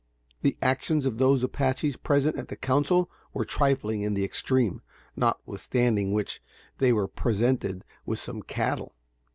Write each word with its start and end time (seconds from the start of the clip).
The 0.41 0.57
actions 0.63 1.05
of 1.05 1.19
those 1.19 1.43
Apaches 1.43 1.95
present 1.95 2.35
at 2.35 2.47
the 2.47 2.55
council 2.55 3.11
were 3.35 3.45
trifling 3.45 4.01
in 4.01 4.15
the 4.15 4.23
extreme, 4.23 4.81
notwithstanding 5.15 6.11
which, 6.11 6.41
they 6.79 6.91
were 6.91 7.07
presented 7.07 7.83
with 8.03 8.17
some 8.17 8.41
cattle. 8.41 8.95